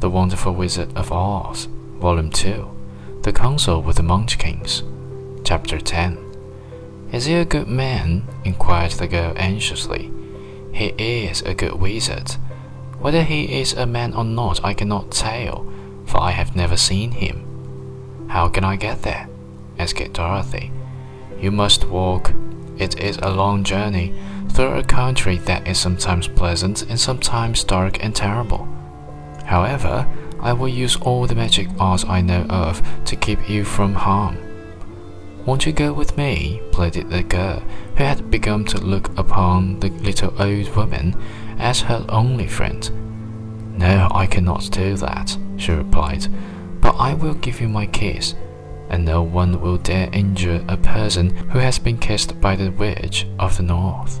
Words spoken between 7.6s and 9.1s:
man? inquired the